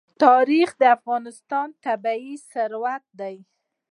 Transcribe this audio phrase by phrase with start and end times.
[0.23, 3.35] تاریخ د افغانستان طبعي ثروت دی.